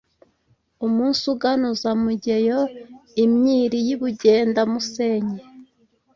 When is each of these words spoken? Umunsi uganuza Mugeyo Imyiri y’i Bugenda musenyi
Umunsi 0.87 1.23
uganuza 1.33 1.89
Mugeyo 2.03 2.59
Imyiri 3.23 3.77
y’i 3.87 3.95
Bugenda 4.01 4.61
musenyi 4.71 5.39